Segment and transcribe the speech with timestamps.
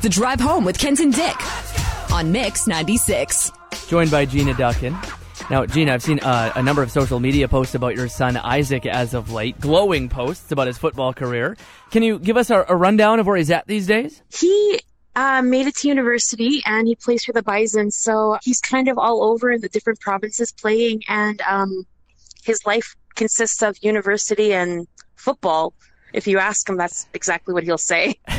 [0.00, 1.34] The Drive Home with Kent and Dick
[2.12, 3.50] on Mix 96.
[3.88, 4.92] Joined by Gina Dokken.
[5.50, 8.86] Now, Gina, I've seen uh, a number of social media posts about your son Isaac
[8.86, 11.56] as of late, glowing posts about his football career.
[11.90, 14.22] Can you give us a, a rundown of where he's at these days?
[14.32, 14.78] He
[15.16, 18.98] uh, made it to university and he plays for the Bison, so he's kind of
[18.98, 21.84] all over in the different provinces playing, and um,
[22.44, 24.86] his life consists of university and
[25.16, 25.74] football.
[26.12, 28.14] If you ask him, that's exactly what he'll say.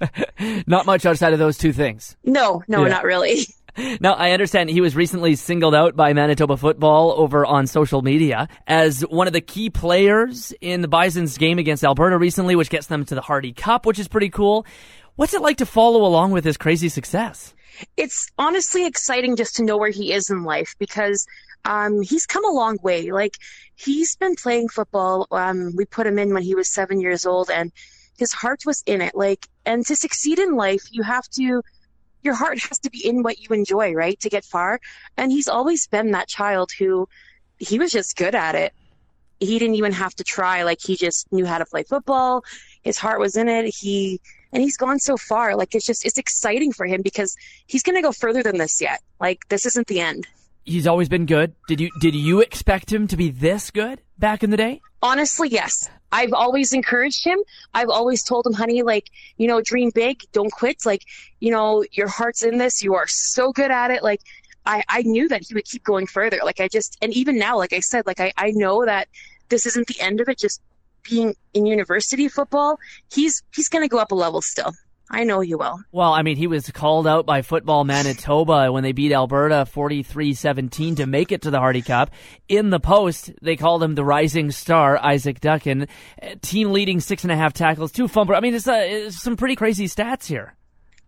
[0.66, 2.16] not much outside of those two things.
[2.24, 2.88] No, no, yeah.
[2.88, 3.46] not really.
[4.00, 8.48] Now, I understand he was recently singled out by Manitoba Football over on social media
[8.66, 12.88] as one of the key players in the Bison's game against Alberta recently, which gets
[12.88, 14.66] them to the Hardy Cup, which is pretty cool.
[15.14, 17.54] What's it like to follow along with his crazy success?
[17.96, 21.24] It's honestly exciting just to know where he is in life because
[21.64, 23.12] um, he's come a long way.
[23.12, 23.36] Like
[23.76, 25.26] he's been playing football.
[25.30, 27.72] Um, we put him in when he was seven years old, and
[28.18, 29.14] his heart was in it.
[29.14, 31.62] Like, and to succeed in life, you have to
[32.22, 34.18] your heart has to be in what you enjoy, right?
[34.20, 34.80] To get far.
[35.16, 37.08] And he's always been that child who
[37.58, 38.72] he was just good at it.
[39.40, 40.64] He didn't even have to try.
[40.64, 42.44] Like he just knew how to play football.
[42.82, 43.72] His heart was in it.
[43.74, 44.20] He,
[44.52, 45.54] and he's gone so far.
[45.54, 48.80] Like it's just, it's exciting for him because he's going to go further than this
[48.80, 49.00] yet.
[49.20, 50.26] Like this isn't the end.
[50.68, 51.54] He's always been good.
[51.66, 54.82] Did you, did you expect him to be this good back in the day?
[55.02, 55.88] Honestly, yes.
[56.12, 57.38] I've always encouraged him.
[57.72, 60.84] I've always told him, honey, like, you know, dream big, don't quit.
[60.84, 61.04] Like,
[61.40, 62.82] you know, your heart's in this.
[62.82, 64.02] You are so good at it.
[64.02, 64.20] Like,
[64.66, 66.40] I, I knew that he would keep going further.
[66.44, 69.08] Like, I just, and even now, like I said, like, I, I know that
[69.48, 70.38] this isn't the end of it.
[70.38, 70.60] Just
[71.02, 72.78] being in university football,
[73.10, 74.74] he's, he's going to go up a level still.
[75.10, 75.80] I know you will.
[75.90, 80.96] Well, I mean, he was called out by Football Manitoba when they beat Alberta 43-17
[80.96, 82.10] to make it to the Hardy Cup.
[82.48, 85.88] In the post, they called him the rising star, Isaac Dokken.
[86.42, 88.36] Team leading six and a half tackles, two fumbles.
[88.36, 90.54] I mean, it's, uh, it's some pretty crazy stats here.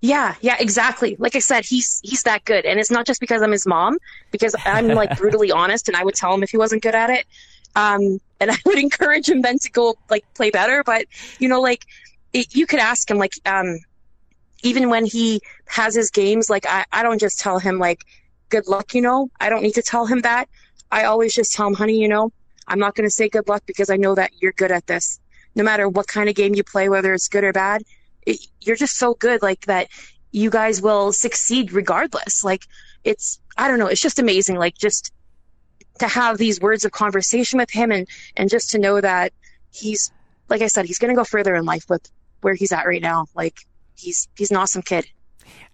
[0.03, 1.17] Yeah, yeah, exactly.
[1.19, 3.99] Like I said, he's he's that good, and it's not just because I'm his mom,
[4.31, 7.11] because I'm like brutally honest, and I would tell him if he wasn't good at
[7.11, 7.27] it,
[7.77, 10.83] um, and I would encourage him then to go like play better.
[10.85, 11.05] But
[11.39, 11.85] you know, like
[12.33, 13.79] it, you could ask him, like, um,
[14.63, 18.05] even when he has his games, like I, I don't just tell him like,
[18.49, 20.49] good luck, you know, I don't need to tell him that.
[20.91, 22.33] I always just tell him, honey, you know,
[22.67, 25.21] I'm not going to say good luck because I know that you're good at this.
[25.55, 27.83] No matter what kind of game you play, whether it's good or bad,
[28.27, 29.89] it, you're just so good like that
[30.33, 32.45] you guys will succeed regardless.
[32.45, 32.67] Like
[33.05, 34.57] it's, I don't know, it's just amazing.
[34.57, 35.13] Like just
[35.99, 38.07] to have these words of conversation with him and,
[38.37, 39.33] and just to know that
[39.73, 40.13] he's,
[40.49, 42.11] like I said, he's going to go further in life with
[42.41, 43.27] where he's at right now.
[43.35, 43.67] Like
[44.01, 45.07] he's he's an awesome kid.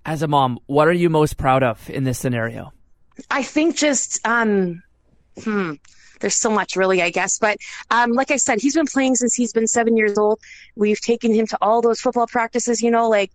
[0.05, 2.73] As a mom, what are you most proud of in this scenario?
[3.31, 4.83] I think just um,
[5.43, 5.75] hmm,
[6.21, 7.39] there's so much really, I guess.
[7.39, 7.59] But
[7.91, 10.41] um, like I said, he's been playing since he's been seven years old.
[10.77, 13.33] We've taken him to all those football practices, you know, like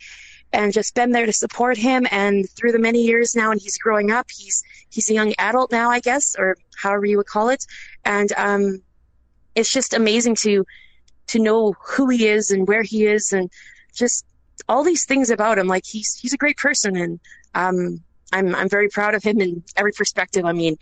[0.53, 3.77] and just been there to support him and through the many years now and he's
[3.77, 7.49] growing up he's he's a young adult now i guess or however you would call
[7.49, 7.65] it
[8.05, 8.81] and um
[9.55, 10.65] it's just amazing to
[11.27, 13.49] to know who he is and where he is and
[13.93, 14.25] just
[14.67, 15.67] all these things about him.
[15.67, 17.19] Like he's he's a great person, and
[17.55, 20.45] um, I'm I'm very proud of him in every perspective.
[20.45, 20.77] I mean,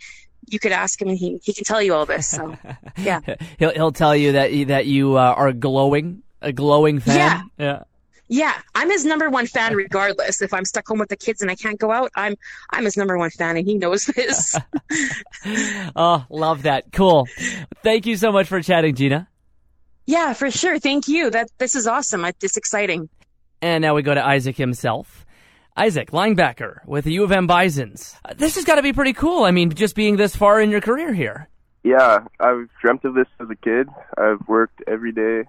[0.48, 2.28] you could ask him, and he he can tell you all this.
[2.28, 2.56] So
[2.96, 3.20] yeah,
[3.58, 7.16] he'll he'll tell you that that you uh, are glowing, a glowing fan.
[7.16, 7.42] Yeah.
[7.58, 7.82] Yeah.
[8.32, 10.40] Yeah, I'm his number one fan regardless.
[10.40, 12.36] If I'm stuck home with the kids and I can't go out, I'm
[12.70, 14.56] I'm his number one fan and he knows this.
[15.96, 16.92] oh, love that.
[16.92, 17.26] Cool.
[17.82, 19.28] Thank you so much for chatting, Gina.
[20.06, 20.78] Yeah, for sure.
[20.78, 21.30] Thank you.
[21.30, 22.24] That this is awesome.
[22.24, 23.08] It's exciting.
[23.62, 25.26] And now we go to Isaac himself.
[25.76, 28.16] Isaac, linebacker with the U of M Bisons.
[28.36, 29.44] This has got to be pretty cool.
[29.44, 31.48] I mean, just being this far in your career here.
[31.82, 33.88] Yeah, I've dreamt of this as a kid.
[34.18, 35.48] I've worked every day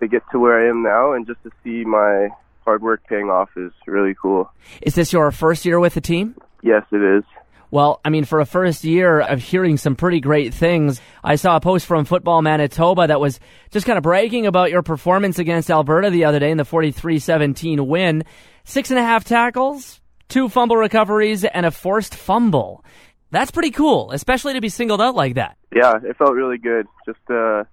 [0.00, 2.28] to get to where I am now, and just to see my
[2.64, 4.50] hard work paying off is really cool.
[4.80, 6.36] Is this your first year with the team?
[6.62, 7.24] Yes, it is.
[7.72, 11.56] Well, I mean, for a first year of hearing some pretty great things, I saw
[11.56, 13.40] a post from Football Manitoba that was
[13.70, 17.86] just kind of bragging about your performance against Alberta the other day in the 43-17
[17.86, 18.24] win.
[18.64, 22.84] Six and a half tackles, two fumble recoveries, and a forced fumble.
[23.30, 25.56] That's pretty cool, especially to be singled out like that.
[25.74, 27.66] Yeah, it felt really good just to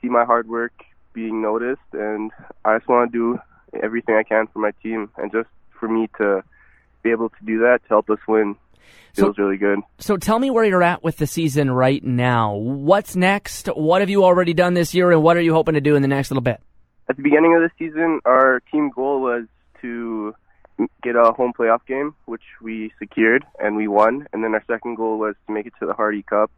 [0.00, 0.72] see my hard work
[1.12, 2.30] being noticed, and
[2.64, 6.08] I just want to do everything I can for my team, and just for me
[6.16, 6.42] to
[7.02, 8.56] be able to do that to help us win
[9.14, 9.80] feels so, really good.
[9.98, 12.54] So tell me where you're at with the season right now.
[12.54, 13.68] What's next?
[13.68, 16.02] What have you already done this year, and what are you hoping to do in
[16.02, 16.60] the next little bit?
[17.08, 19.46] At the beginning of the season, our team goal was
[19.80, 20.34] to
[21.02, 24.26] get a home playoff game, which we secured and we won.
[24.32, 26.50] And then our second goal was to make it to the Hardy Cup,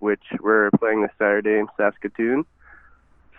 [0.00, 2.44] which we're playing this Saturday in Saskatoon.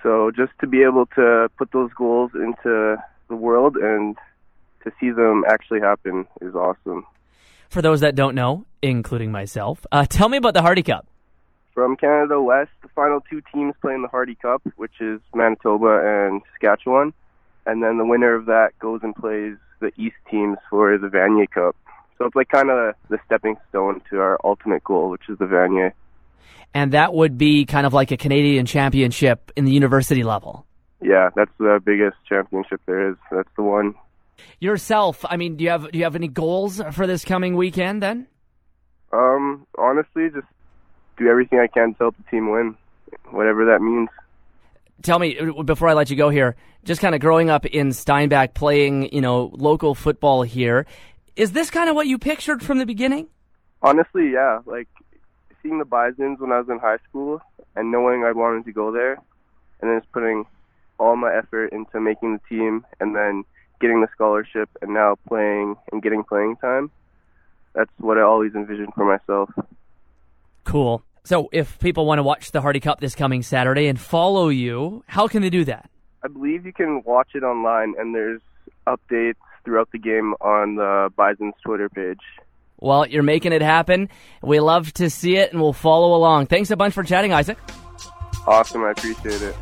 [0.02, 2.98] So just to be able to put those goals into
[3.28, 4.16] the world and
[4.84, 7.06] to see them actually happen is awesome.
[7.70, 11.08] For those that don't know, including myself, uh, tell me about the Hardy Cup.
[11.74, 16.02] From Canada West, the final two teams play in the Hardy Cup, which is Manitoba
[16.06, 17.14] and Saskatchewan,
[17.66, 21.50] and then the winner of that goes and plays the East teams for the Vanier
[21.50, 21.76] Cup.
[22.18, 25.46] So it's like kind of the stepping stone to our ultimate goal, which is the
[25.46, 25.92] Vanier.
[26.74, 30.66] And that would be kind of like a Canadian championship in the university level.
[31.02, 33.16] Yeah, that's the biggest championship there is.
[33.32, 33.96] That's the one.
[34.60, 38.02] Yourself, I mean, do you have do you have any goals for this coming weekend
[38.02, 38.28] then?
[39.12, 40.48] Um, honestly, just
[41.18, 42.76] do everything I can to help the team win,
[43.32, 44.10] whatever that means.
[45.02, 48.54] Tell me before I let you go here, just kind of growing up in Steinbach,
[48.54, 50.86] playing you know local football here,
[51.36, 53.28] is this kind of what you pictured from the beginning?
[53.82, 54.60] Honestly, yeah.
[54.66, 54.88] Like
[55.62, 57.42] seeing the Bisons when I was in high school
[57.76, 59.14] and knowing I wanted to go there,
[59.82, 60.46] and then just putting
[60.98, 63.44] all my effort into making the team, and then
[63.80, 66.92] getting the scholarship, and now playing and getting playing time.
[67.74, 69.50] That's what I always envisioned for myself.
[70.64, 71.04] Cool.
[71.24, 75.04] So, if people want to watch the Hardy Cup this coming Saturday and follow you,
[75.08, 75.90] how can they do that?
[76.24, 78.42] I believe you can watch it online, and there's
[78.88, 82.20] updates throughout the game on the Bison's Twitter page.
[82.80, 84.10] Well, you're making it happen.
[84.44, 86.48] We love to see it, and we'll follow along.
[86.48, 87.58] Thanks a bunch for chatting, Isaac.
[88.46, 88.84] Awesome.
[88.84, 89.56] I appreciate it.